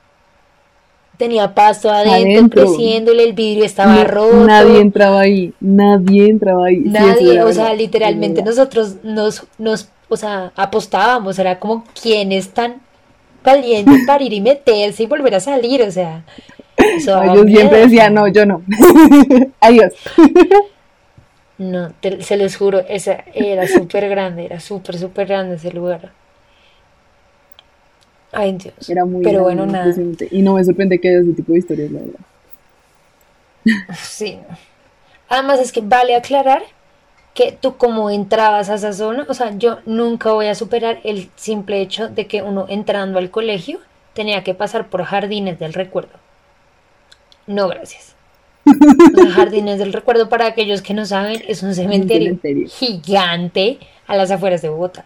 [1.17, 4.45] tenía pasto adentro, creciéndole, el vidrio estaba roto.
[4.45, 6.77] Nadie entraba ahí, nadie entraba ahí.
[6.77, 12.81] Nadie, o sea, literalmente nosotros nos, nos, o sea, apostábamos, era como quién es tan
[13.43, 16.23] valiente para ir y meterse y volver a salir, o sea.
[16.77, 18.61] Yo siempre decía, no, yo no.
[19.61, 19.93] Adiós.
[21.57, 26.11] no, se les juro, esa era súper grande, era súper, súper grande ese lugar.
[28.31, 28.89] Ay, Dios.
[28.89, 29.93] Era muy Pero bueno, nada.
[30.31, 32.19] Y no me sorprende que haya ese tipo de historias, la verdad.
[33.95, 34.39] Sí.
[35.29, 36.63] Además es que vale aclarar
[37.33, 41.29] que tú como entrabas a esa zona, o sea, yo nunca voy a superar el
[41.35, 43.79] simple hecho de que uno entrando al colegio
[44.13, 46.26] tenía que pasar por jardines del recuerdo.
[47.47, 48.15] No, gracias.
[49.13, 52.37] Los jardines del recuerdo, para aquellos que no saben, es un cementerio.
[52.69, 55.05] gigante a las afueras de Bogotá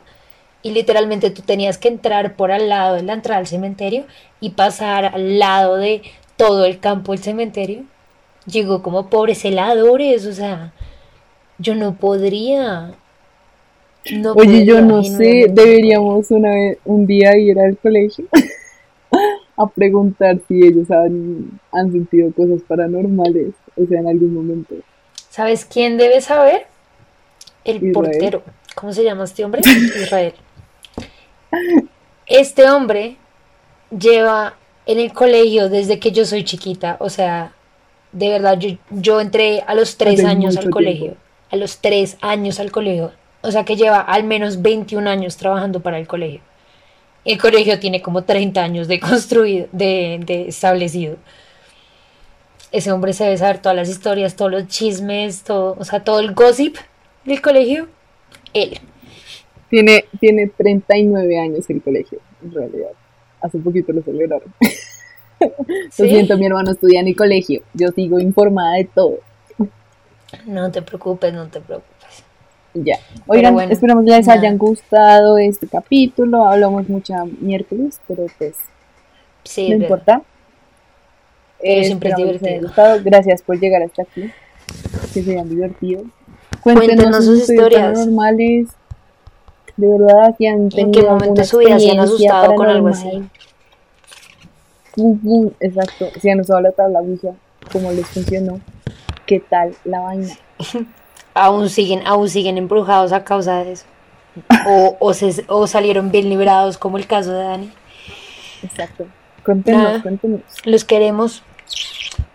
[0.64, 4.06] y literalmente tú tenías que entrar por al lado de la entrada al cementerio
[4.40, 6.02] y pasar al lado de
[6.38, 7.84] todo el campo del cementerio.
[8.46, 10.74] Llegó como pobres heladores, o sea,
[11.58, 12.94] yo no podría.
[14.36, 18.26] Oye, yo no sé, deberíamos una vez, un día ir al colegio
[19.64, 24.76] a preguntar si ellos han, han sentido cosas paranormales, o sea, en algún momento.
[25.30, 26.68] ¿Sabes quién debe saber?
[27.64, 28.44] El portero.
[28.76, 29.62] ¿Cómo se llama este hombre?
[30.02, 30.34] Israel.
[32.26, 33.18] Este hombre
[33.98, 34.56] lleva
[34.86, 37.54] en el colegio desde que yo soy chiquita, o sea,
[38.12, 41.16] de verdad, yo, yo entré a los tres años al colegio,
[41.50, 45.80] a los tres años al colegio, O sea que lleva al menos 21 años trabajando
[45.80, 46.42] para el colegio.
[47.24, 51.18] El colegio tiene como 30 años de construido, de, de establecido.
[52.72, 56.20] Ese hombre se debe saber todas las historias, todos los chismes, todo, o sea, todo
[56.20, 56.78] el gossip
[57.26, 57.88] del colegio.
[58.54, 58.80] Él.
[59.70, 62.92] Tiene, tiene 39 años el colegio, en realidad.
[63.42, 64.54] Hace poquito lo celebraron.
[65.92, 66.04] ¿Sí?
[66.04, 67.62] Lo siento, mi hermano estudia en el colegio.
[67.74, 69.20] Yo sigo informada de todo.
[70.46, 72.01] No te preocupes, no te preocupes.
[72.74, 72.98] Ya.
[73.28, 74.40] Oigan, bueno, esperamos les nada.
[74.40, 76.46] hayan gustado este capítulo.
[76.46, 78.56] Hablamos mucha miércoles, pero pues
[79.44, 80.22] Sí, no importa.
[81.62, 82.62] Pero siempre es les divertido.
[82.68, 83.00] gustado.
[83.04, 84.32] Gracias por llegar hasta aquí.
[85.14, 86.04] Que se hayan divertido.
[86.64, 87.92] Cuéntenos sus historias.
[87.94, 88.68] paranormales.
[89.78, 92.90] De verdad, si han ¿En tenido qué momento su vida se han asustado con algo
[92.92, 93.30] paranormal.
[94.98, 96.08] Ujú, Exacto.
[96.22, 97.32] Si han usado la tabla Ouija,
[97.72, 98.60] ¿cómo les funcionó?
[99.26, 100.34] ¿Qué tal la vaina?
[101.34, 103.86] Aún siguen, aún siguen embrujados a causa de eso.
[104.68, 107.72] O, o, se- o salieron bien librados, como el caso de Dani.
[108.64, 109.06] Exacto.
[109.46, 110.02] Cuéntenos, Nada.
[110.02, 110.42] cuéntenos.
[110.66, 111.44] Los queremos.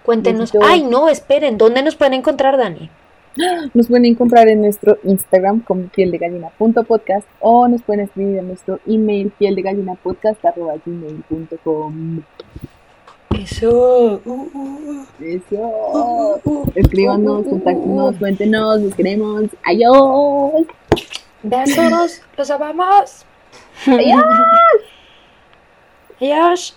[0.03, 0.53] Cuéntenos.
[0.63, 1.59] Ay, no, esperen.
[1.59, 2.89] ¿Dónde nos pueden encontrar, Dani?
[3.75, 9.31] Nos pueden encontrar en nuestro Instagram como pieldegallina.podcast o nos pueden escribir en nuestro email
[9.39, 12.21] pieldegallinapodcast.gmail.com
[13.43, 14.21] eso.
[15.21, 16.41] Eso.
[16.75, 19.45] Escríbanos, contáctenos, cuéntenos, nos queremos.
[19.65, 20.67] Adiós.
[21.43, 23.27] Besos, los amamos.
[23.87, 24.25] Adiós.
[26.21, 26.77] Adiós.